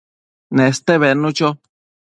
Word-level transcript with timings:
Neste 0.57 0.93
bednu 1.05 1.29
cho 1.37 1.47